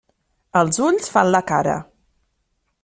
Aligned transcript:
Els 0.61 0.79
ulls 0.85 1.11
fan 1.17 1.31
la 1.37 1.43
cara. 1.53 1.77